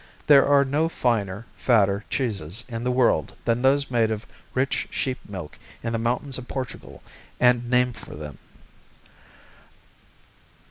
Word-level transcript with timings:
There 0.25 0.47
are 0.47 0.63
no 0.63 0.89
finer, 0.89 1.45
fatter 1.55 2.03
cheeses 2.09 2.63
in 2.67 2.83
the 2.83 2.89
world 2.91 3.35
than 3.45 3.61
those 3.61 3.91
made 3.91 4.09
of 4.09 4.25
rich 4.55 4.87
sheep 4.89 5.19
milk 5.29 5.59
in 5.83 5.93
the 5.93 5.99
mountains 5.99 6.39
of 6.39 6.47
Portugal 6.47 7.03
and 7.39 7.69
named 7.69 7.95
for 7.97 8.15
them. 8.15 8.39